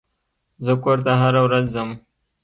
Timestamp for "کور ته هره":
0.83-1.41